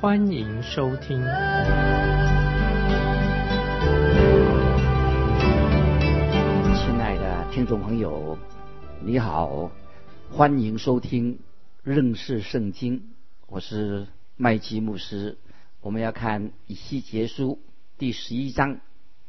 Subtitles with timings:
[0.00, 1.18] 欢迎收听。
[1.18, 1.26] 亲
[6.98, 8.38] 爱的听众朋友，
[9.02, 9.70] 你好，
[10.30, 11.38] 欢迎收听
[11.82, 13.10] 认识圣经，
[13.46, 14.06] 我是
[14.38, 15.36] 麦基牧师。
[15.82, 17.60] 我们要看以西结书
[17.98, 18.80] 第十一章，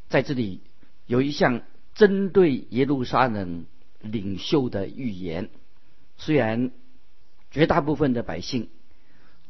[0.07, 0.61] 在这里
[1.05, 1.63] 有一项。
[1.93, 3.65] 针对耶路撒冷
[3.99, 5.49] 领袖的预言，
[6.15, 6.71] 虽然
[7.51, 8.69] 绝大部分的百姓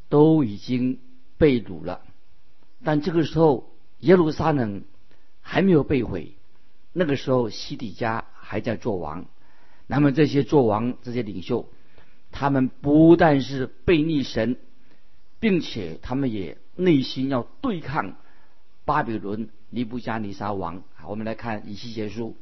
[0.10, 0.98] 都已经
[1.42, 2.02] 被掳了，
[2.84, 4.84] 但这个时候耶路撒冷
[5.42, 6.36] 还没有被毁。
[6.94, 9.25] 那个时候西底家还在做王，
[9.88, 11.67] 那么这些做王这些领袖，
[12.30, 14.58] 他们不但是背逆神，
[15.39, 18.17] 并且他们也内心要对抗
[18.86, 19.50] 巴比伦。
[19.72, 22.36] 尼布加尼撒王，好，我们来看以西结书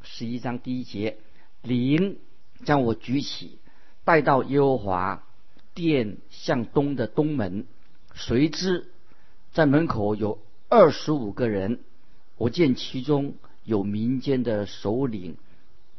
[0.00, 1.18] 十一章第一节：
[1.60, 2.16] 灵
[2.64, 3.58] 将我举起，
[4.04, 5.24] 带到耶和华
[5.74, 7.66] 殿向东的东门。
[8.16, 8.86] 谁知
[9.52, 10.38] 在门口有
[10.70, 11.80] 二十五个人，
[12.38, 15.36] 我见其中有民间的首领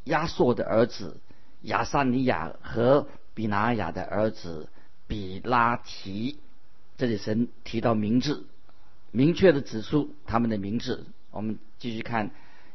[0.06, 1.18] 亚硕的儿子
[1.62, 4.68] 亚萨尼亚和比拿雅的儿子
[5.06, 6.40] 比拉提。
[6.98, 8.48] 这里神提到名字。
[9.12, 11.06] 明确的指出他们的名字。
[11.30, 12.32] 我们继续看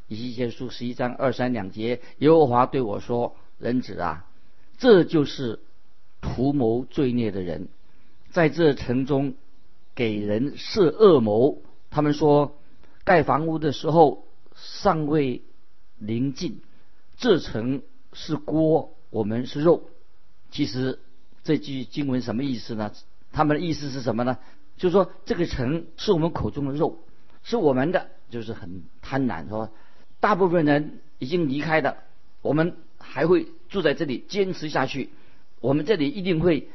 [0.07, 2.01] 以西结书十一章二三两节。
[2.19, 4.25] 耶和华对我说：“人子啊，
[4.79, 5.59] 这就是
[6.21, 7.69] 图谋罪孽的人，
[8.33, 9.35] 在这城中
[9.95, 11.63] 给人设恶谋。
[11.91, 12.57] 他们说，
[13.05, 14.27] 盖房屋的时候
[14.57, 15.43] 尚未
[15.99, 16.61] 临近，
[17.17, 19.91] 这城是锅，我们是肉。
[20.51, 20.99] 其实
[21.45, 22.93] 这句经文什么意思呢？
[23.31, 24.39] 他们的意思是什么呢？”
[24.79, 26.99] 就是说，这个城是我们口中的肉，
[27.43, 29.49] 是我们的，就是很贪婪。
[29.49, 29.71] 说，
[30.19, 31.99] 大部分人已经离开的，
[32.41, 35.11] 我们还会住在这里，坚持下去。
[35.61, 36.71] 我们这里一定会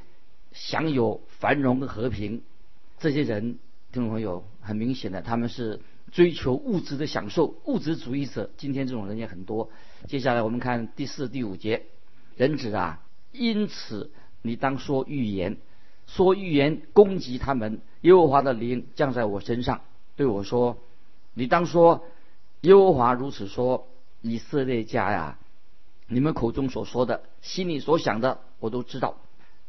[0.57, 2.41] 享有繁荣和和平。
[2.97, 3.59] 这些人，
[3.91, 5.79] 听众朋友，很明显的，他们是
[6.11, 8.49] 追求物质的享受，物质主义者。
[8.57, 9.69] 今天这种人也很多。
[10.07, 11.83] 接下来我们看第四、第五节，
[12.35, 15.57] 人子啊，因此你当说预言。
[16.07, 19.81] 说预言攻击他们，耶和华的灵降在我身上，
[20.15, 20.77] 对我说
[21.35, 22.05] ：“你当说，
[22.61, 23.87] 耶和华如此说，
[24.21, 25.37] 以色列家呀，
[26.07, 29.17] 你们口中所说的，心里所想的，我都知道。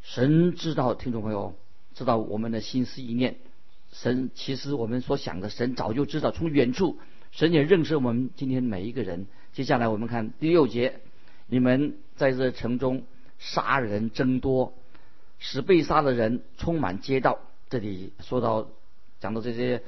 [0.08, 1.54] 神知道，听众朋友
[1.92, 3.36] 知道我们的心思意念。
[3.92, 6.30] 神其实我们所想的，神早就知道。
[6.30, 6.98] 从远处，
[7.30, 9.26] 神也认识我们今天每一个人。
[9.52, 11.00] 接下来我们看第六节：
[11.46, 13.04] 你们在这城中
[13.38, 14.72] 杀人增多。”
[15.38, 17.40] 使被杀的人充满街道。
[17.69, 18.66] 这里说到，
[19.20, 19.82] 讲到这些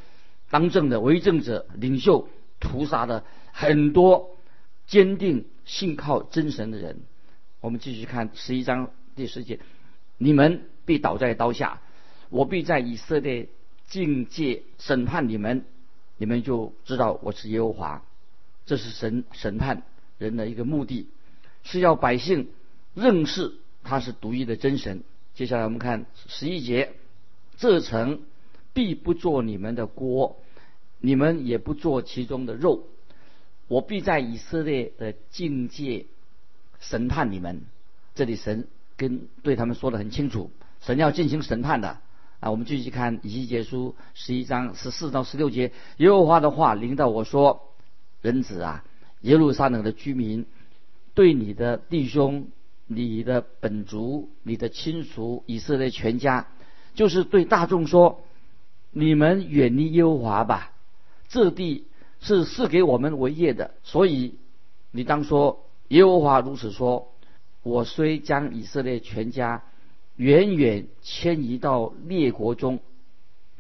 [0.50, 2.28] 当政的为政者、领袖
[2.60, 4.36] 屠杀的很多
[4.86, 7.00] 坚定信靠真神的人。
[7.62, 9.60] 我们继续看十一章第十节：
[10.22, 11.80] 你们必倒在刀下，
[12.28, 13.48] 我必在以色列
[13.88, 15.64] 境界审判你们，
[16.18, 18.04] 你们就知道我是耶和华。
[18.66, 19.82] 这是神审判
[20.18, 21.08] 人的一个目的，
[21.62, 22.50] 是要百姓
[22.92, 25.04] 认识他是独一的真神。
[25.34, 26.92] 接下来我们看十一节，
[27.56, 28.20] 这城
[28.74, 30.36] 必不做你们的锅，
[30.98, 32.84] 你们也不做其中的肉。
[33.68, 36.04] 我必在以色列的境界
[36.78, 37.62] 审判你们。
[38.14, 38.68] 这里神
[39.00, 40.50] 跟对他们说的很清楚，
[40.82, 41.96] 神要进行审判的
[42.40, 42.50] 啊。
[42.50, 47.62] 我们继续看以西结书十一章十四到十六节，耶和华的话临到我说
[48.20, 48.84] ：“人子啊，
[49.22, 50.44] 耶路撒冷的居民
[51.14, 52.48] 对你的弟兄。”
[52.92, 56.48] 你的本族、你的亲属、以色列全家，
[56.92, 58.24] 就是对大众说
[58.90, 60.72] ：“你们远离耶和华吧，
[61.28, 61.86] 这地
[62.18, 64.40] 是赐给我们为业的。”所以
[64.90, 67.09] 你当说：“耶和华如此说：
[67.62, 69.62] 我虽将以色列全家
[70.16, 72.80] 远远迁移到列国中，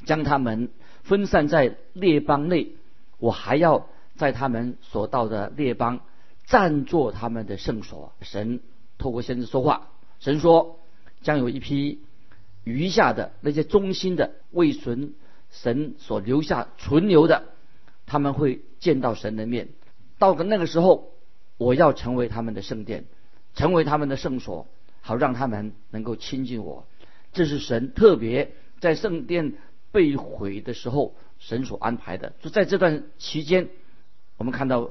[0.06, 0.70] 将他们
[1.02, 2.72] 分散在列邦内，
[3.18, 3.86] 我还要
[4.16, 6.00] 在他们所到的列邦
[6.46, 8.60] 暂作他们的圣所。”神。
[8.98, 9.88] 透过先知说话，
[10.18, 10.78] 神说
[11.22, 12.02] 将有一批
[12.64, 15.14] 余下的那些忠心的未存
[15.50, 17.44] 神所留下存留的，
[18.04, 19.68] 他们会见到神的面。
[20.18, 21.12] 到了那个时候，
[21.56, 23.06] 我要成为他们的圣殿，
[23.54, 24.66] 成为他们的圣所，
[25.00, 26.86] 好让他们能够亲近我。
[27.32, 29.54] 这是神特别在圣殿
[29.92, 32.32] 被毁的时候神所安排的。
[32.40, 33.68] 就在这段期间，
[34.36, 34.90] 我们看到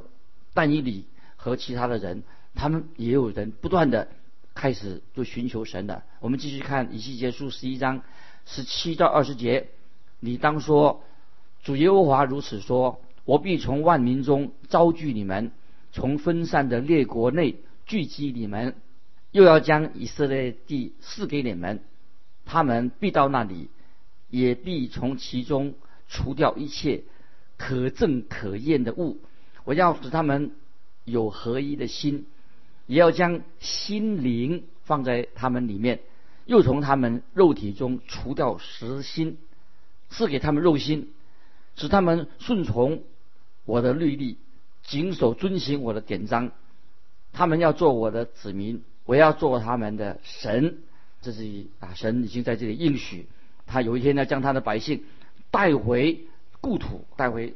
[0.54, 2.24] 但以理和其他的人，
[2.56, 4.08] 他们也有人不断的
[4.54, 6.04] 开始就寻求神的。
[6.20, 8.02] 我们继续看以西结书十一章
[8.46, 9.68] 十七到二十节，
[10.20, 11.04] 你当说，
[11.64, 15.52] 主耶和华如此说：我必从万民中招聚你们，
[15.92, 17.58] 从分散的列国内
[17.90, 18.76] 聚集你们，
[19.32, 21.82] 又要将以色列地赐给你们。
[22.46, 23.68] 他们必到那里，
[24.30, 25.74] 也必从其中
[26.08, 27.02] 除掉一切
[27.58, 29.18] 可憎可厌的物。
[29.64, 30.52] 我要使他们
[31.04, 32.28] 有合一的心，
[32.86, 36.02] 也要将心灵放在他们里面，
[36.46, 39.40] 又从他们肉体中除掉实心，
[40.12, 41.12] 赐给他们肉心，
[41.76, 43.02] 使他们顺从
[43.66, 44.38] 我的律例，
[44.84, 46.52] 谨守遵行我的典章。
[47.40, 50.80] 他们要做我的子民，我要做他们的神。
[51.22, 53.28] 这是啊，神已经在这里应许，
[53.66, 55.06] 他有一天要将他的百姓
[55.50, 56.28] 带回
[56.60, 57.56] 故土，带回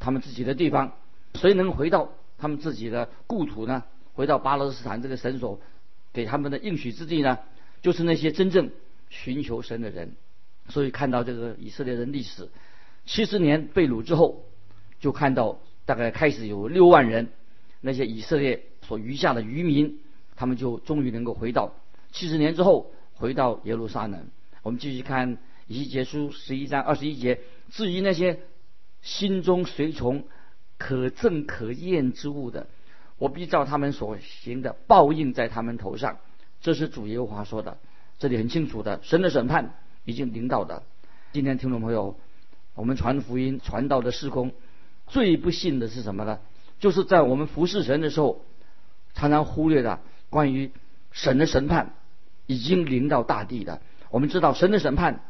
[0.00, 0.94] 他们自己的地方。
[1.34, 3.84] 谁能回到他们自己的故土呢？
[4.14, 5.60] 回到巴勒斯坦这个神所
[6.12, 7.38] 给他们的应许之地呢？
[7.80, 8.70] 就是那些真正
[9.08, 10.16] 寻求神的人。
[10.68, 12.48] 所以看到这个以色列人历史
[13.06, 14.46] 七十年被掳之后，
[14.98, 17.28] 就看到大概开始有六万人，
[17.80, 20.00] 那些以色列所余下的渔民，
[20.36, 21.72] 他们就终于能够回到。
[22.10, 24.26] 七十年之后回到耶路撒冷，
[24.62, 27.40] 我们继续看以西结书十一章二十一节。
[27.70, 28.40] 至于那些
[29.00, 30.24] 心中随从
[30.76, 32.66] 可憎可厌之物的，
[33.16, 36.18] 我必照他们所行的报应在他们头上。
[36.60, 37.78] 这是主耶和华说的，
[38.18, 39.74] 这里很清楚的，神的审判
[40.04, 40.82] 已经领导的。
[41.32, 42.18] 今天听众朋友，
[42.74, 44.52] 我们传福音传道的施工，
[45.06, 46.40] 最不幸的是什么呢？
[46.78, 48.44] 就是在我们服侍神的时候，
[49.14, 50.00] 常常忽略了
[50.30, 50.70] 关于
[51.10, 51.94] 神的审判。
[52.48, 53.80] 已经临到大地的。
[54.10, 55.24] 我们知道神的审判，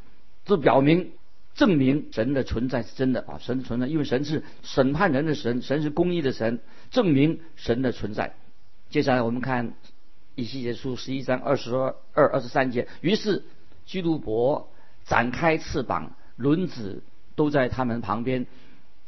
[0.45, 1.13] 这表明
[1.55, 3.39] 证明神的存在是真的啊！
[3.39, 8.35] 神的存在，因为神是审判人的神，神是公义的神，证明神的存在。
[8.89, 9.75] 接下来我们看
[10.35, 12.89] 以西结书十一章二十二、二十三节。
[13.03, 13.45] 于是
[13.85, 14.71] 基督伯
[15.05, 17.05] 展开翅膀，轮子
[17.37, 18.47] 都在他们旁边，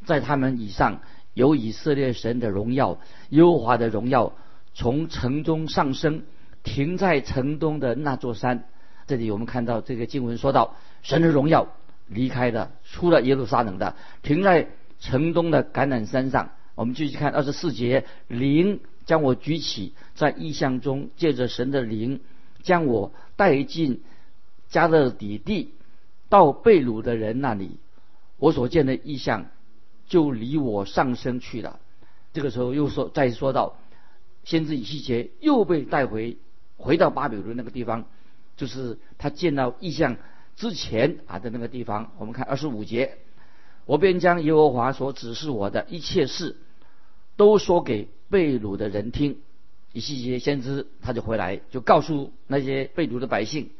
[0.05, 1.00] 在他们以上
[1.32, 2.99] 有以色列神的荣耀，
[3.31, 4.35] 优华的荣耀
[4.75, 6.25] 从城中上升。
[6.62, 8.65] 停在城东的那座山，
[9.06, 11.69] 这里我们看到这个经文说到，神的荣耀
[12.06, 16.53] 离开了，出了耶路撒冷的，停在城东的橄榄山上。
[16.75, 22.21] 我们继续看二十四节，灵将我举起，在异象中借着神的灵
[22.62, 24.03] 将我带进
[24.71, 25.75] 加勒底地，
[26.31, 27.76] 到被掳的人那里，
[28.38, 29.49] 我所见的异象
[30.06, 31.79] 就离我上升去了。
[32.32, 33.76] 这个时候又说，再说到
[34.44, 36.37] 先知以西结又被带回。
[36.76, 38.05] 回到巴比伦那个地方，
[38.56, 40.17] 就是他见到异象
[40.56, 42.11] 之前啊的那个地方。
[42.19, 43.17] 我们看二十五节，
[43.87, 46.56] 我便将耶和华所指示我的一切事，
[47.37, 49.38] 都说给被掳的人听。
[49.93, 53.70] 以西结先知他就回来，就告诉那些被掳的百姓，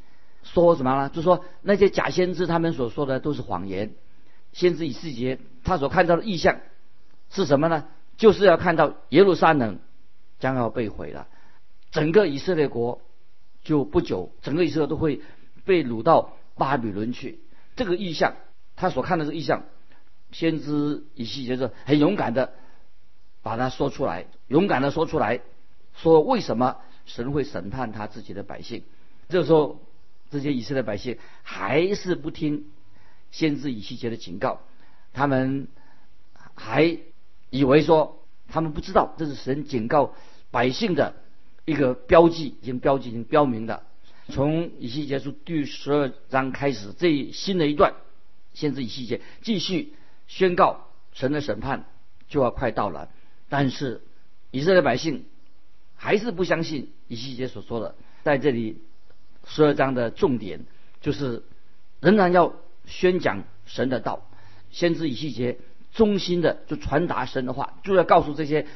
[0.45, 1.11] 说什么呢？
[1.11, 3.93] 就说那些假先知他们所说的都是谎言。
[4.53, 6.61] 先知以西结他所看到的异象
[7.29, 7.87] 是什么呢？
[8.17, 9.81] 就是要看到耶路撒冷
[10.45, 11.27] 将要被毁了。
[11.91, 13.01] 整个以色列国
[13.63, 15.23] 就不久，整个以色列都会
[15.65, 17.41] 被掳到巴比伦去。
[17.77, 18.37] 这个意象，
[18.77, 19.65] 他所看的这个意象，
[20.33, 22.53] 先知以西结是很勇敢的
[23.41, 25.41] 把它说出来，勇敢的说出来，
[25.97, 28.85] 说为什么神会审判他自己的百姓。
[29.31, 29.81] 这时候，
[30.29, 32.67] 这些以色列百姓还是不听
[33.31, 34.61] 先知以西结的警告，
[35.15, 35.69] 他们
[36.55, 36.99] 还
[37.49, 40.13] 以为说他们不知道这是神警告
[40.55, 41.17] 百姓的。
[41.67, 43.85] 一个标记已经标记已经标明的，
[44.29, 47.95] 从以西结书第十二章开始，这新的一段，
[48.53, 49.95] 先知以西结继续
[50.27, 51.87] 宣告神的审判
[52.29, 53.09] 就要快到了，
[53.49, 54.03] 但是
[54.51, 55.25] 以色列百姓
[55.97, 57.95] 还是不相信以西结所说的，
[58.25, 58.83] 在这里
[59.47, 60.67] 十二章的重点
[61.01, 61.45] 就是
[62.01, 62.53] 仍然要
[62.85, 64.29] 宣讲神的道，
[64.71, 65.57] 先知以西结
[65.95, 68.67] 衷心的就传达神的话，就要告诉这些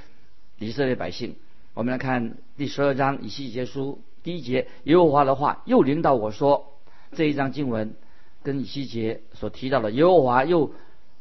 [0.59, 1.37] 以色列百姓。
[1.79, 6.77] 我们来看第十二章以西结书第一节，耶和华的话又领导我说，
[7.13, 7.95] 这一章经文
[8.43, 10.73] 跟以西结所提到的耶和华又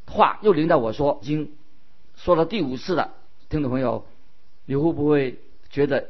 [0.08, 1.52] 话又领导我说，已经
[2.16, 3.14] 说了第五次了。
[3.50, 4.08] 听众朋友，
[4.66, 5.38] 你会不会
[5.70, 6.10] 觉得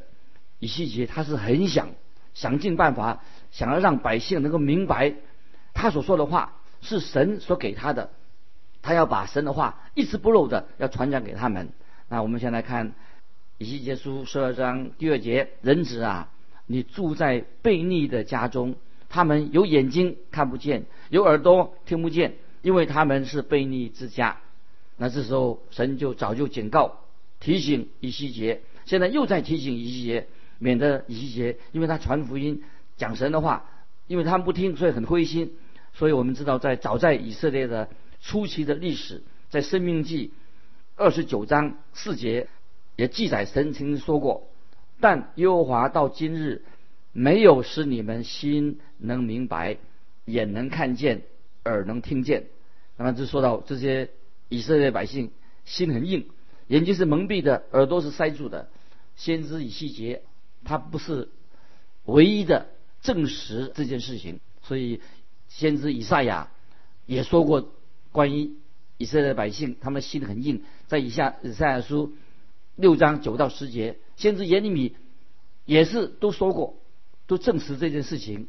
[0.60, 1.90] 以西结他是很想
[2.34, 5.16] 想尽办法，想要让百姓能够明白
[5.74, 8.12] 他所说的话是神所给他的，
[8.82, 11.68] 他要把神的话一字不漏的要传讲给他们。
[12.08, 12.94] 那我们先来看。
[13.60, 16.32] 以西结书十二章第二节，人子啊，
[16.68, 18.76] 你住在悖逆的家中，
[19.10, 24.38] 他们有眼睛看不见，有耳朵听不见，因为他们是悖逆之家。
[24.96, 27.00] 那这时候神就早就警告、
[27.40, 30.28] 提醒以西结，现在又在提醒以西结，
[30.60, 32.62] 免得以西结因为他传福音、
[32.96, 33.66] 讲神的话，
[34.06, 35.54] 因为他们不听，所以很灰心。
[35.94, 37.90] 所以我们知道，在早在以色列的
[38.22, 40.28] 初期的历史，在《生命记》
[40.96, 42.48] 二十九章四节
[42.98, 44.50] 也记载，神曾经说过
[45.00, 46.66] ：“但耶和华到今日
[47.14, 49.78] 没有使你们心能明白，
[50.26, 51.22] 眼能看见，
[51.64, 52.48] 耳能听见。”
[53.00, 54.10] 那么就说到这些
[54.50, 55.32] 以色列百姓
[55.64, 56.28] 心很硬，
[56.68, 58.70] 眼睛是蒙蔽的，耳朵是塞住的。
[59.16, 60.24] 先知以西结
[60.66, 61.30] 他不是
[62.04, 62.68] 唯一的
[63.02, 65.00] 证实这件事情，所以。
[65.50, 66.52] 先知以赛亚
[67.06, 67.72] 也说过
[68.12, 68.52] 关于
[68.98, 70.62] 以色列百姓，他们心很硬。
[70.88, 72.14] 在以下以赛亚书
[72.78, 74.96] 六章九到十节，先知耶利米
[75.66, 76.78] 也是都说过，
[77.26, 78.48] 都证实这件事情。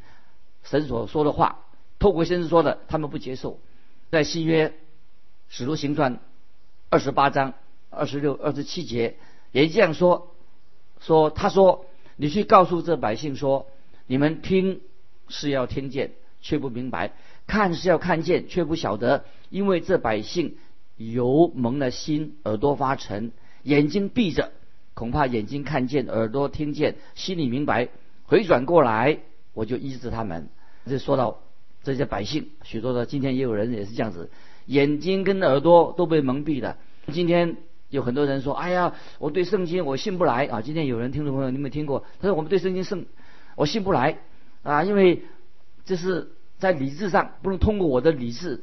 [0.62, 1.64] 神所说的话，
[1.98, 3.58] 透过先知说的，他们不接受。
[4.10, 4.74] 在新约
[5.48, 6.20] 使徒行传
[6.88, 7.54] 二十八章
[7.90, 9.16] 二十六、二十七节
[9.50, 10.34] 也这样说：
[11.00, 13.66] 说他说，你去告诉这百姓说，
[14.06, 14.80] 你们听
[15.26, 16.12] 是要听见。
[16.40, 17.14] 却不明白，
[17.48, 20.56] 看是要看见，却不晓得，因为这百姓
[20.96, 23.32] 油蒙了心，耳朵发沉，
[23.68, 24.50] 眼睛闭着，
[24.94, 27.88] 恐怕眼睛看见，耳朵听见，心里明白，
[28.24, 29.18] 回转过来，
[29.52, 30.48] 我就医治他们。
[30.86, 31.40] 这说到
[31.82, 34.30] 这些百姓，许多的今天也有人也是这样子，
[34.64, 36.78] 眼睛跟耳朵都被蒙蔽了。
[37.12, 37.58] 今天
[37.90, 42.04] 有很多人说：“哎呀，我对圣经我信不来啊！”今天有人听众朋友，你们听过？
[42.20, 43.04] 他说：“我们对圣经圣，
[43.54, 44.18] 我信不来
[44.62, 45.22] 啊，因为。”
[45.88, 48.62] 这是在理智上不能通过我的理智，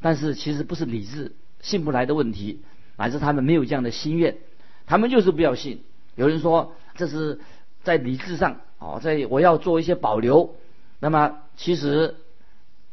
[0.00, 2.62] 但是其实不是理智信不来的问题，
[3.00, 4.36] 乃是他们没有这样的心愿，
[4.84, 5.80] 他们就是不要信。
[6.16, 7.40] 有人说这是
[7.82, 10.54] 在理智上哦，在我要做一些保留，
[10.98, 12.16] 那么其实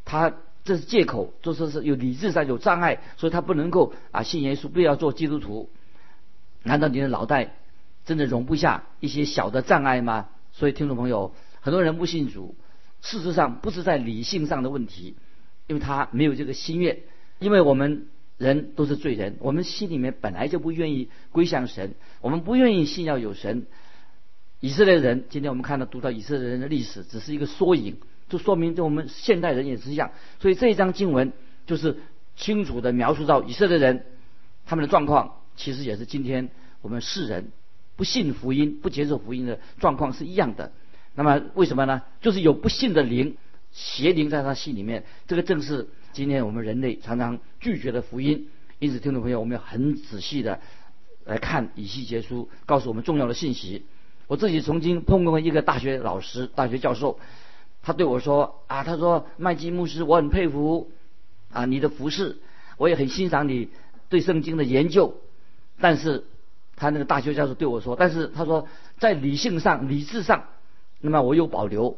[0.05, 0.33] 他
[0.63, 5.69] 这是借口，就是是有理智上有障碍，所以他不能够啊信耶稣，不要做基督徒。
[6.63, 7.55] 难道你的脑袋
[8.05, 10.29] 真的容不下一些小的障碍吗？
[10.53, 12.55] 所以听众朋友，很多人不信主。
[13.01, 15.17] 事实上不是在理性上的问题，
[15.67, 16.99] 因为他没有这个心愿。
[17.39, 18.07] 因为我们
[18.37, 23.65] 人都是罪人，我们心里面本来就不愿意归向神，我们不愿意信要有神。
[24.59, 27.97] 以色列人，今天我们看到读到以色列人的历史，只是一个缩影，
[28.29, 30.11] 就说明对我们现代人也是一样。
[30.39, 31.33] 所以这一章经文
[31.65, 31.97] 就是
[32.35, 34.05] 清楚的描述到以色列人
[34.65, 36.49] 他们的状况，其实也是今天
[36.81, 37.51] 我们世人
[37.95, 40.71] 不信福音、不接受福音的状况是一样的。
[41.15, 42.03] 那么为什么呢？
[42.21, 43.37] 就是有不幸的灵
[43.71, 48.49] 邪灵在他心里面，这个正是今天我们人类常常拒绝的福音。
[48.79, 50.59] 因此，听众朋友，我们要很仔细的
[51.25, 53.85] 来看以西结书，告诉我们重要的信息。
[54.25, 57.19] 我自己曾经碰过一个大学老师、大学教授，
[57.83, 60.89] 他对我说：“啊，他说麦基牧师，我很佩服
[61.51, 62.37] 啊你的服饰，
[62.77, 63.69] 我也很欣赏你
[64.09, 65.17] 对圣经的研究。”
[65.79, 66.25] 但是，
[66.75, 70.45] 他那个大学教授对我说：“但是他说在理性上、理智上。”
[70.99, 71.95] 那么我有保留，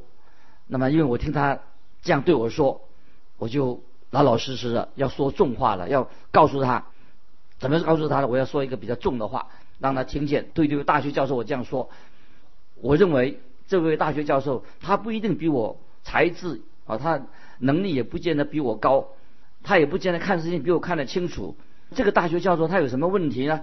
[0.67, 1.59] 那么因为我听他
[2.01, 2.81] 这样对我说，
[3.38, 6.85] 我就老老实实的要说重话了，要告诉他，
[7.59, 8.27] 怎么告诉他呢？
[8.27, 9.47] 我要说一个比较重的话，
[9.79, 10.49] 让他听见。
[10.53, 11.89] 对这位大学教授我这样说，
[12.81, 17.21] 我认为这位大学教授他不一定比我才智啊，他
[17.59, 19.07] 能力也不见得比我高，
[19.63, 21.55] 他也不见得看事情比我看得清楚。
[21.95, 23.61] 这个大学教授他有什么问题呢？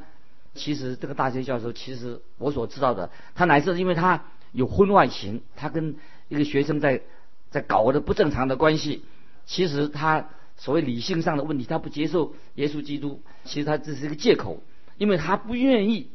[0.54, 4.22] 其实这个大学教授，其实我所知道的，他乃是因为他。
[4.52, 5.96] 有婚外情，他跟
[6.28, 7.02] 一个学生在
[7.50, 9.04] 在搞的不正常的关系。
[9.46, 14.62] 其实他所谓理性上的问题，他不接受耶稣基督，其实他这是一个借口，
[14.98, 16.10] 因为他不愿意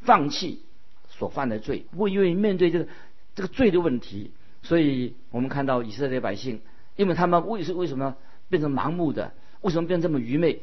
[0.00, 0.62] 放弃
[1.08, 2.88] 所犯的罪，不愿意面对这个
[3.34, 4.30] 这个罪的问题。
[4.62, 6.60] 所以我们看到以色列百姓，
[6.96, 8.16] 因为他们为是为什么
[8.48, 10.60] 变成盲目的，为什么变这么愚昧，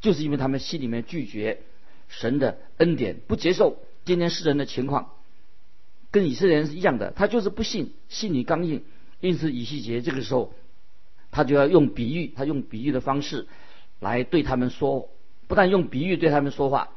[0.00, 1.62] 就是因为他们心里面拒绝
[2.08, 5.10] 神的恩典，不接受今天世人的情况。
[6.10, 8.82] 跟以色列人是一样的，他就是不信，心里刚硬。
[9.20, 10.54] 因此，以西结这个时候，
[11.36, 13.46] 他就要用比喻，他用比喻的方式
[14.00, 15.10] 来对他们说，
[15.48, 16.88] 不但用比喻对他们说话，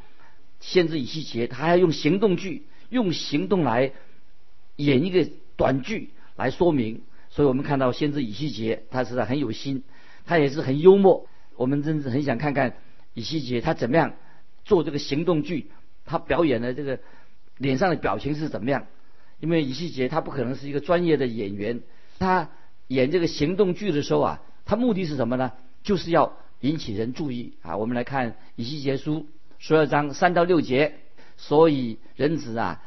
[0.62, 3.92] 先知以西结他还要用行动句，用行动来
[4.78, 7.02] 演一个短剧来说明。
[7.30, 9.84] 所以我们看到先知以西结，他实在很有心，
[10.26, 11.28] 他也是很幽默。
[11.58, 12.78] 我们真是很想看看
[13.14, 14.14] 以西结他怎么样
[14.64, 15.70] 做这个行动剧，
[16.06, 17.02] 他表演的这个
[17.58, 18.88] 脸上的表情是怎么样。
[19.42, 21.82] 因为以西结他不可能是一个专业的演员，
[22.20, 22.50] 他
[22.90, 25.54] 演这个行动剧的时候啊，他目的是什么呢？
[25.82, 27.78] 就是要引起人注意啊。
[27.78, 29.28] 我们来看以西结书
[29.58, 30.96] 十二章三到六节，
[31.38, 32.84] 所以人子啊，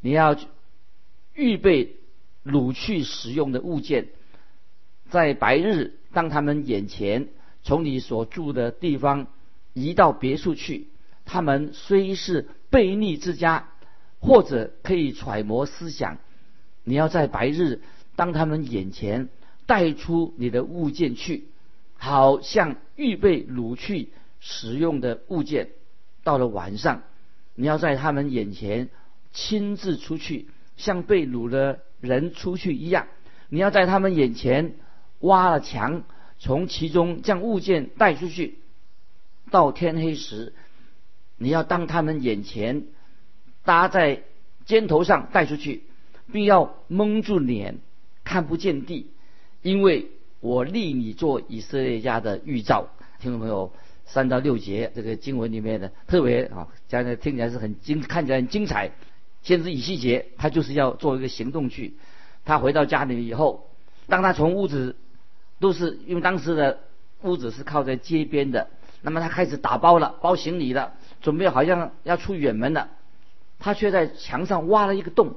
[0.00, 0.36] 你要
[1.34, 1.96] 预备
[2.44, 4.08] 掳去使用的物件，
[5.08, 7.28] 在白日当他们眼前
[7.62, 9.28] 从你所住的地方
[9.72, 10.88] 移到别处去。
[11.24, 13.68] 他们虽是悖逆之家，
[14.18, 16.18] 或者可以揣摩思想，
[16.82, 17.80] 你要在白日
[18.14, 19.30] 当他们眼前
[19.66, 21.48] 带出你的物件去，
[21.96, 25.70] 好像预备掳去使用的物件。
[26.22, 27.02] 到了晚上，
[27.54, 28.88] 你要在他们眼前
[29.32, 33.06] 亲自出去，像被掳的人出去一样。
[33.48, 34.74] 你要在他们眼前
[35.20, 36.04] 挖了墙，
[36.38, 38.58] 从其中将物件带出去。
[39.50, 40.52] 到天黑时。
[41.36, 42.84] 你要当他们眼前
[43.64, 44.22] 搭在
[44.66, 45.82] 肩头上带出去，
[46.32, 47.78] 并要蒙住脸，
[48.22, 49.10] 看不见地，
[49.64, 52.86] 因为我立你做以色列家的预兆。
[53.18, 53.72] 听众朋友，
[54.04, 58.90] 三到六节这个经文里面的特别啊，讲的听起来是很精，看起来很精彩。
[59.42, 61.94] 先知以西结他就是要做一个行动去。
[62.44, 63.70] 他回到家里以后，
[64.06, 64.96] 当他从屋子
[65.60, 66.80] 都是因为当时的
[67.22, 68.68] 屋子是靠在街边的，
[69.00, 70.92] 那么他开始打包了，包行李了。
[71.22, 72.90] 准备好像要出远门了，
[73.58, 75.36] 他却在墙上挖了一个洞，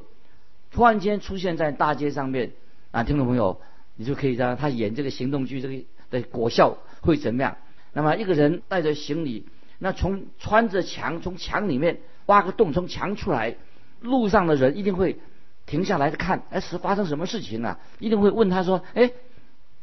[0.69, 2.51] 突然间出现在大街上面
[2.91, 3.03] 啊！
[3.03, 3.61] 听众朋友，
[3.97, 7.57] 你就可以让他演这个行动剧，这个的果效会怎么样？
[7.91, 9.45] 那么一个人带着行李，
[9.79, 13.57] 那从穿着墙从墙里面挖个洞，从墙出来，
[13.99, 15.17] 路上的人一定会
[15.65, 17.79] 停下来看，哎，是发生什么事情了？
[17.99, 19.11] 一定会问他说：“哎，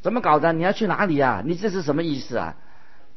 [0.00, 0.52] 怎么搞的？
[0.54, 1.42] 你要去哪里啊？
[1.44, 2.56] 你这是什么意思啊？”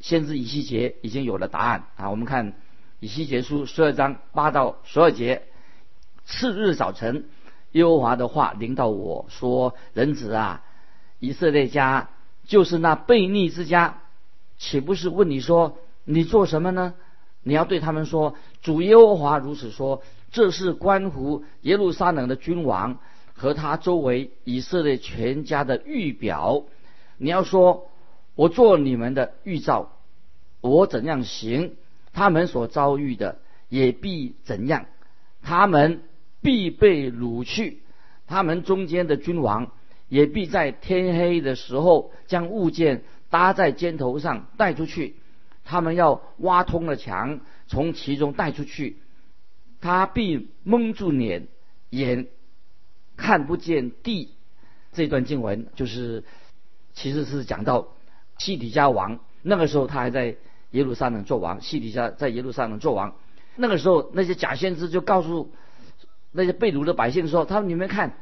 [0.01, 2.09] 先知以西结已经有了答案啊！
[2.09, 2.53] 我们看。
[2.99, 5.43] 以西结书十二章八到十二节，
[6.25, 7.25] 次日早晨，
[7.73, 10.63] 耶和华的话临到我说：“人子啊，
[11.19, 12.09] 以色列家
[12.45, 13.99] 就是那悖逆之家，
[14.57, 16.93] 岂不是问你说你做什么呢？
[17.43, 22.99] 你要对他们说：主耶和华如此说，这是关乎耶路撒冷的君王
[23.33, 26.63] 和他周围以色列全家的预表。
[27.17, 27.89] 你要说，
[28.35, 29.91] 我做你们的预兆，
[30.61, 31.75] 我怎样行？”
[32.13, 34.85] 他们所遭遇的也必怎样？
[35.43, 36.01] 他们
[36.41, 37.83] 必被掳去，
[38.25, 39.71] 他们中间的君王
[40.09, 45.15] 也必在天黑的时候将物件搭在肩头上带出去。
[45.63, 48.97] 他们要挖通了墙，从其中带出去。
[49.81, 51.47] 他必蒙住脸，
[51.89, 52.27] 眼
[53.15, 54.31] 看不见地。
[54.93, 56.23] 这段经文就是，
[56.93, 57.89] 其实是讲到
[58.37, 60.35] 西底家王那个时候，他还在。
[60.71, 63.15] 耶路撒冷做王，西底家在耶路撒冷做王。
[63.55, 65.49] 那个时候，那些假先知就告诉
[66.33, 68.17] 那些被掳的百姓说：“他说你们看，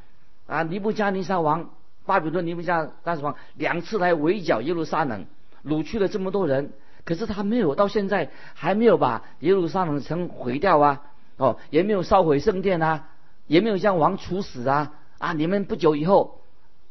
[0.47, 1.71] 啊，尼布加尼撒王
[2.05, 5.25] 巴比伦尼布加大斯王两次来围剿耶路撒冷，
[5.63, 11.01] 掳去了这么多人，可是他没有到现在还没有把耶路撒冷城毁掉啊，
[11.37, 13.09] 哦，也没有烧毁圣殿啊，
[13.47, 16.41] 也没有将王处死啊，啊，你们不久以后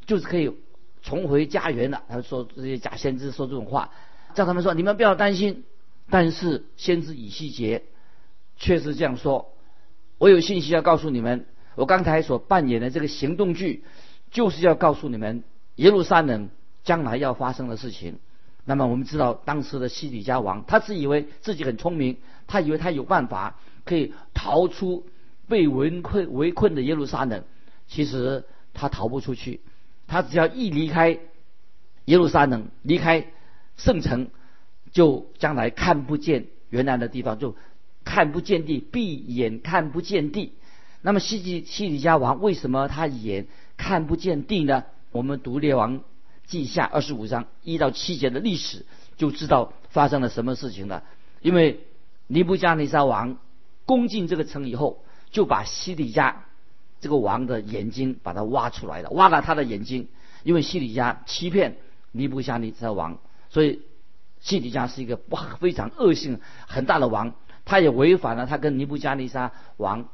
[0.05, 0.57] 就是可以
[1.03, 3.91] 重回家园了。”他说这些假先知说这种话。
[4.35, 5.65] 叫他们说：“你们不要担心。”
[6.11, 7.85] 但是先知以西结
[8.57, 9.53] 确实这样说
[10.19, 11.47] ：“我有信息要告诉你们。
[11.75, 13.85] 我刚才所扮演的这个行动剧，
[14.31, 15.45] 就是要告诉你们
[15.77, 16.49] 耶路撒冷
[16.83, 18.19] 将来要发生的事情。”
[18.67, 25.07] 那么我们知道，当时的西底家王，他自以为自己很聪明，他以为他有办法可以逃出
[25.49, 27.45] 被围困围困的耶路撒冷。
[27.87, 29.61] 其实他逃不出去，
[30.07, 31.19] 他只要一离开
[32.07, 33.27] 耶路撒冷，离开。
[33.77, 34.29] 圣城
[34.93, 37.57] 就将来看不见原来的地方，就
[38.05, 40.53] 看不见地，闭眼看不见地。
[41.07, 44.85] 那么西西西底家王为什么他眼看不见地呢？
[45.13, 46.01] 我们读列王
[46.47, 48.87] 记下二十五章一到七节的历史，
[49.19, 51.05] 就知道发生了什么事情了。
[51.43, 51.81] 因为
[52.27, 53.37] 尼布加尼撒王
[53.85, 56.47] 攻进这个城以后，就把西底家
[57.03, 60.09] 这个王的眼睛把它挖出来了，挖了他的眼睛。
[60.43, 61.77] 因为西底家欺骗
[62.13, 63.19] 尼布加尼撒王。
[63.51, 63.83] 所以，
[64.41, 67.35] 西底家是一个不非常恶性很大的王，
[67.67, 70.09] 他也违反了他跟尼布加尼撒王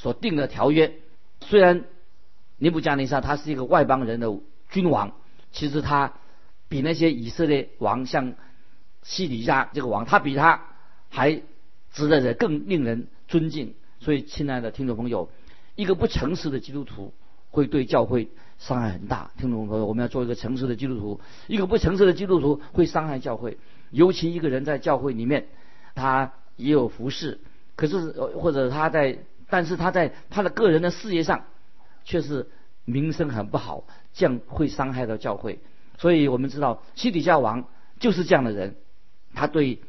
[0.00, 0.94] 所定的条约。
[1.42, 1.84] 虽然
[2.56, 4.34] 尼布加尼撒他是一个外邦人的
[4.70, 5.12] 君王，
[5.52, 6.14] 其实他
[6.70, 8.32] 比那些以色列王像
[9.02, 10.62] 西底家这个王，他比他
[11.10, 11.42] 还
[11.92, 13.74] 值得人更令人尊敬。
[14.00, 15.30] 所以，亲爱的听众朋友，
[15.74, 17.12] 一个不诚实的基督徒
[17.50, 18.28] 会对教会。
[18.60, 21.18] 伤害很大，听众朋友，我们要做一个诚实的基督徒。
[21.46, 23.56] 一个不诚实的基督徒会伤害教会，
[23.90, 25.46] 尤其一个人在教会里面，
[25.94, 27.40] 他也有服侍，
[27.74, 31.44] 可是或者他在，但是他在他的个人的事业上，
[32.04, 32.48] 却是
[32.84, 33.84] 名声很不好，
[34.14, 35.58] 这样会伤害到教会。
[35.98, 38.76] 所以我们知道西底家王就是这样的人，
[39.34, 39.80] 他对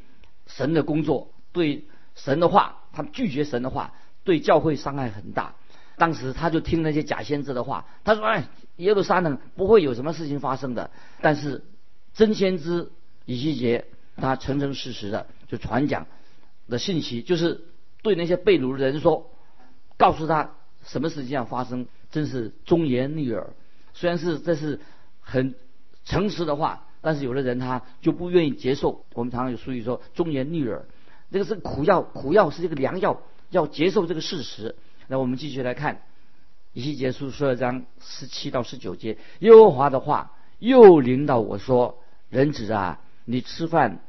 [0.47, 3.93] 神的工作，对神的话，他拒绝神的话，
[4.26, 5.56] 对教会伤害很大。
[5.97, 8.47] 当时他就听那些假先知的话，他说：“哎，
[8.78, 10.89] 耶路撒冷不会有什么事情发生的。”
[11.21, 11.63] 但是
[12.13, 12.91] 真先知
[13.26, 13.86] 以西结
[14.17, 16.08] 他诚诚实实的就传讲
[16.67, 17.62] 的信息，就是
[18.02, 19.30] 对那些被掳的人说，
[20.01, 20.49] 告诉他
[20.83, 23.53] 什么事情要发生，真是忠言逆耳。
[23.93, 24.79] 虽然是这是
[25.19, 25.53] 很
[26.05, 29.05] 诚实的话，但是有的人他就不愿意接受。
[29.13, 30.87] 我们常常有俗语说忠言逆耳，
[31.29, 34.75] 这个是苦药，苦药是这个良药，要接受这个事实。
[35.07, 36.01] 那我们继续来看
[36.73, 41.99] 以西结书十二章十七到十九节，耶和华的话又领导我说
[42.31, 43.99] ：“人子啊，你吃饭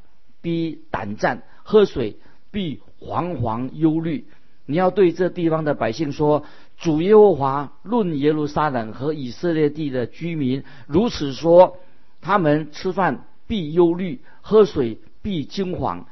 [0.41, 2.17] 必胆战，喝水
[2.51, 4.27] 必惶惶忧虑。
[4.67, 6.45] 你要对这地方的百姓说。”
[6.79, 11.77] 主耶和华论耶路撒冷和以色列地的居民如此说：
[12.21, 16.07] 他们吃饭必忧虑，喝水必惊惶，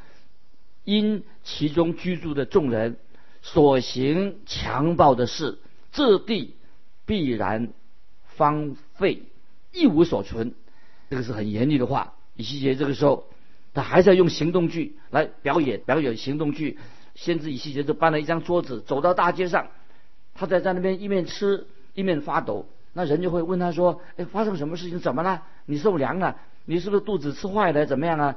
[0.84, 2.98] 因其中居住的众人
[3.42, 5.58] 所行强暴的事，
[5.90, 6.54] 这地
[7.04, 7.70] 必然
[8.36, 9.24] 荒废，
[9.72, 10.54] 一无所存。
[11.08, 12.14] 这个是很严厉的话。
[12.36, 13.24] 以西结这个时候，
[13.74, 16.78] 他还是要用行动剧来表演，表演行动剧。
[17.20, 19.66] 先知以西结就搬了一张桌子，走到大街上。
[20.34, 25.00] 他在在那边一面吃一面发抖，那人就会问他说：“哎，发生什么事情？
[25.00, 25.42] 怎么了？
[25.66, 26.38] 你受凉了？
[26.64, 27.84] 你是不是肚子吃坏了？
[27.84, 28.36] 怎么样啊？”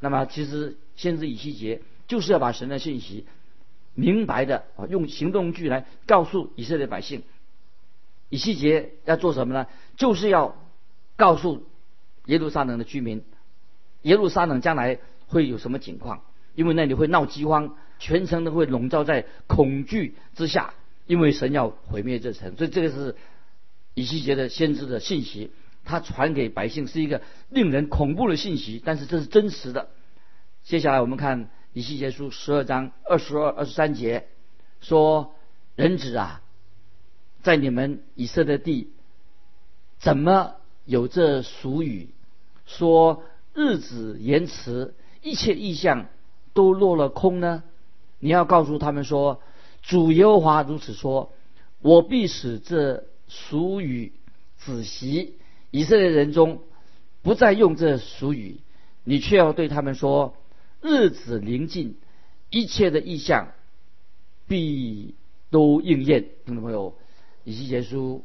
[0.00, 3.24] 那么其实先知以西结就是要把神的信息
[3.94, 7.22] 明白的啊，用行动句来告诉以色列百姓。
[8.30, 9.68] 以西结要做什么呢？
[9.96, 10.56] 就是要
[11.14, 11.64] 告诉
[12.24, 13.22] 耶路撒冷的居民，
[14.02, 16.22] 耶路撒冷将来会有什么情况？
[16.56, 20.74] 因为那里会闹饥荒，全城都会笼罩在恐惧之下。
[21.06, 23.14] 因为神要毁灭这城，所以这个是
[23.92, 25.50] 以西结的先知的信息，
[25.84, 29.90] 他传给百姓是一个令人恐怖的信息，但是这是真实的。
[30.62, 34.28] 接下来我们看以西结书十二章二十二、二十三节，
[34.80, 35.34] 说
[35.76, 36.40] ：“人子啊，
[37.42, 38.88] 在你们以色列地，
[39.98, 40.54] 怎么
[40.86, 42.08] 有这俗语，
[42.64, 46.06] 说日子延迟，一切意象
[46.54, 47.62] 都落了空呢？
[48.24, 49.42] 你要告诉他们说。”
[49.86, 51.30] 主耶和华如此说
[51.82, 54.14] ：“我必使这俗语
[54.56, 55.34] 子习
[55.70, 56.62] 以色列人中
[57.20, 58.60] 不再用这俗语，
[59.04, 60.36] 你却要对他们说：
[60.80, 61.98] 日子临近，
[62.48, 63.48] 一切的意象
[64.48, 65.14] 必
[65.50, 66.96] 都应验。”听众朋友，
[67.44, 68.24] 以西结书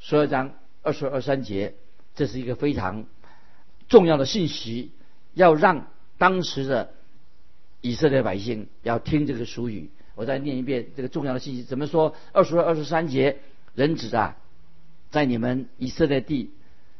[0.00, 1.74] 十二章二十二三节，
[2.16, 3.06] 这是一个非常
[3.88, 4.90] 重要的信息，
[5.34, 5.86] 要让
[6.18, 6.94] 当时的
[7.86, 9.90] 以色列百姓要听这个俗语。
[10.16, 12.16] 我再念一遍这个重要的信息，怎么说？
[12.32, 13.36] 二十二、二十三节，
[13.76, 14.36] 人子啊，
[15.12, 16.50] 在你们以色列地，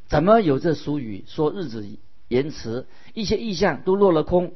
[0.07, 1.85] 怎么有这俗语说日子
[2.29, 4.53] 延迟，一些意象都落了空？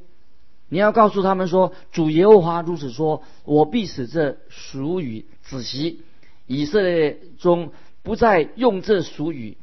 [0.68, 6.02] 你要告诉他们说，主耶和华如此说：我必使这俗语止息，
[6.46, 7.72] 以色列中
[8.04, 9.56] 不再用这俗语。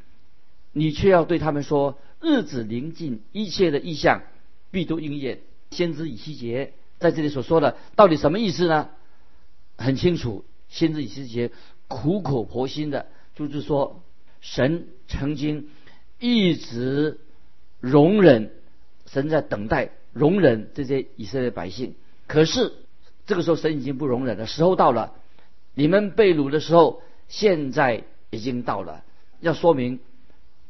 [0.74, 4.24] 你却要对他们说，日子临近，一切的意象
[4.70, 5.40] 必都应验。
[5.72, 6.74] 先知以西结。
[7.00, 8.90] 在这里所说的到底什么意思呢？
[9.78, 11.52] 很清楚，先知以西结
[11.88, 14.02] 苦口婆心的，就是说，
[14.42, 15.70] 神曾经
[16.20, 17.20] 一直
[17.80, 18.52] 容忍，
[19.06, 21.94] 神在等待容忍这些以色列百姓。
[22.26, 22.74] 可是
[23.28, 25.14] 这个时候，神已经不容忍了，时候到了，
[25.76, 29.04] 你们被掳的时候，现在已经到了。
[29.40, 30.00] 要说明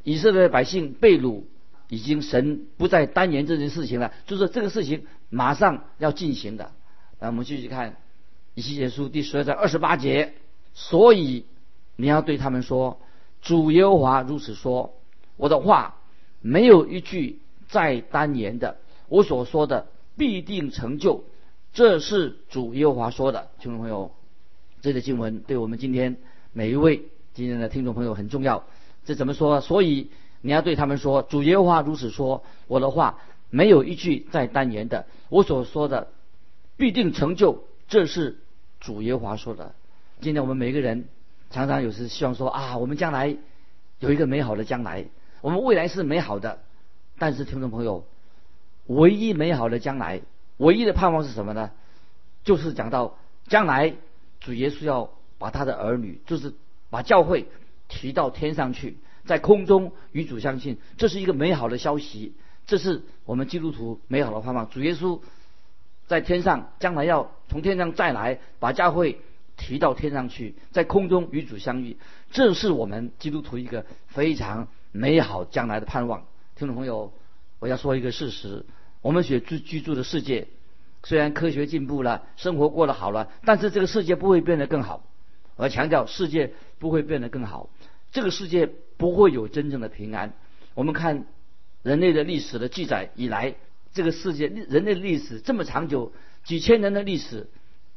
[0.02, 1.44] 以色列百姓被掳，
[1.88, 5.06] 已经神不再单言这件事情了，就是这个事情。
[5.30, 6.72] 马上要进行的，
[7.20, 7.90] 那我们继续看
[8.54, 10.34] 《以西结书》第十二章二十八节。
[10.72, 11.44] 所以
[11.96, 13.00] 你要对他们说
[13.42, 14.94] ：“主耶和华如此说，
[15.36, 15.96] 我的话
[16.40, 21.24] 没有一句再单言的，我所说的必定成就。”
[21.74, 24.12] 这是主耶和华说的，听众朋友，
[24.80, 26.16] 这个经文对我们今天
[26.52, 27.02] 每一位
[27.34, 28.64] 今天的听众朋友很重要。
[29.04, 29.60] 这怎么说？
[29.60, 33.18] 所以你要对他们说：“主耶和华如此说，我的话。”
[33.50, 36.08] 没有一句再单言的，我所说的
[36.76, 38.40] 必定成就，这是
[38.78, 39.74] 主耶和华说的。
[40.20, 41.08] 今天我们每个人
[41.48, 43.34] 常常有时希望说啊，我们将来
[44.00, 45.06] 有一个美好的将来，
[45.40, 46.58] 我们未来是美好的。
[47.18, 48.04] 但是听众朋友，
[48.84, 50.20] 唯一美好的将来，
[50.58, 51.70] 唯一的盼望是什么呢？
[52.44, 53.94] 就是讲到将来
[54.40, 56.52] 主耶稣要把他的儿女，就是
[56.90, 57.46] 把教会
[57.88, 62.34] 提到天上去，在空中与主相信，这是一个美好的消息。
[62.66, 64.68] 这是我们基督徒美好的盼望。
[64.70, 65.20] 主耶稣
[66.06, 69.20] 在天上，将来要从天上再来，把教会
[69.58, 71.98] 提到天上去，在空中与主相遇。
[72.30, 76.24] 这是我们基督徒一个非常美好将来的盼望。
[76.56, 77.12] 听众朋友，
[77.58, 78.64] 我要说一个事实：
[79.02, 80.48] 我们所居居住的世界，
[81.02, 85.04] 虽然科学进步了，生活过得好了，但是这个世界不会变得更好。
[85.56, 87.68] 我要强调，世界不会变得更好，
[88.10, 90.34] 这个世界不会有真正的平安。
[90.74, 91.24] 我们看。
[91.84, 93.54] 人类的历史的记载以来，
[93.94, 96.12] 这个世界人类历史这么长久，
[96.44, 97.46] 几千年的历史，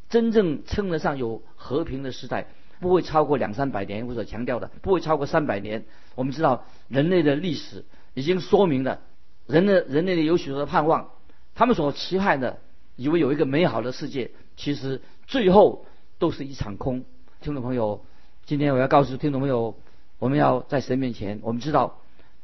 [0.08, 2.46] 真正称得上有和平的时代，
[2.80, 4.06] 不会超过两三百年。
[4.08, 5.84] 我所强调的，不会超过三百年。
[6.14, 7.84] 我们知道，人类的历史
[8.14, 9.02] 已经说明了，
[9.48, 11.10] 人的人类的有许多的盼望，
[11.56, 12.60] 他们所期盼的，
[12.96, 15.88] 以为有一个美好的世界，其实最后
[16.20, 17.04] 都是一场空。
[17.42, 18.06] 听众朋友，
[18.46, 19.76] 今天我要告诉听众朋友，
[20.22, 21.98] 我们要在神面前，我们知道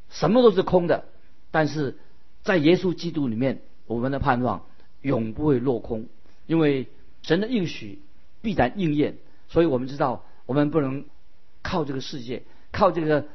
[0.09, 1.05] 什么都是空的，
[1.51, 1.95] 但是
[2.41, 4.63] 在耶稣基督里面，我们的盼望
[5.03, 6.07] 永不会落空，
[6.47, 6.87] 因为
[7.21, 7.99] 神的应许
[8.41, 9.17] 必然应验。
[9.47, 11.05] 所以我们知道，我们不能
[11.61, 13.25] 靠这个世界，靠这个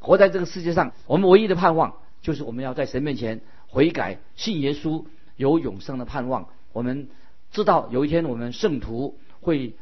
[0.00, 5.04] 活在这个世界上，我们唯一的盼望就是我们要在神面前悔改，信耶稣，
[5.36, 6.48] 有永生的盼望。
[6.72, 7.08] 我们
[7.52, 9.74] 知道有一天我们圣徒会。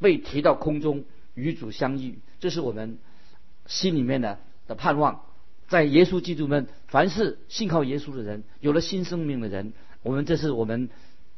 [0.00, 2.98] 被提到空中与主相遇，这是我们
[3.66, 5.22] 心里面的的盼望。
[5.66, 9.72] 在耶稣基督们，凡是信靠耶稣的人，有了新生命的人，
[10.02, 10.90] 我们这是我们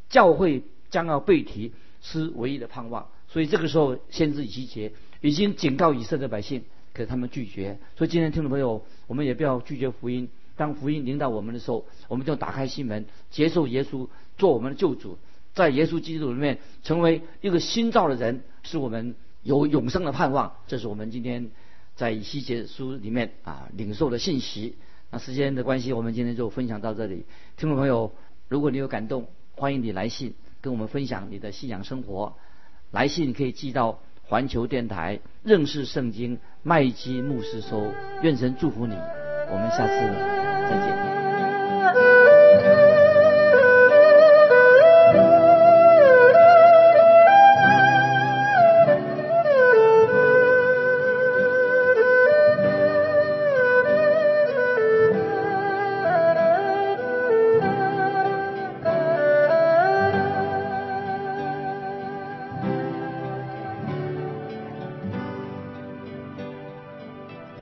[0.09, 3.09] 教会将要被提是唯一的盼望。
[3.29, 7.79] 所以这个时候，先知以西结已经警告以色列百姓，可是他们拒绝。
[7.97, 10.29] 所以今天听众朋友，我们也不要拒绝福音。
[10.57, 14.09] 当福音领导我们的时候，我们就打开心门，接受耶稣
[14.39, 15.19] 做我们的救主。
[15.55, 20.55] 在耶稣基督里面成为一个新造的人，是我们有永生的盼望。
[20.67, 21.51] 这是我们今天
[21.97, 24.77] 在以西结书里面啊领受的信息。
[25.11, 27.25] 那时间的关系，我们今天就分享到这里。
[27.57, 28.13] 听众朋友，
[28.49, 32.37] 如果你有感动，欢迎你来信跟我们分享你的信仰生活。
[32.91, 37.93] 来信可以寄到环球电台认识圣经麦基牧师收。
[38.23, 39.95] 愿神祝福你，我们下次
[40.69, 41.16] 再见。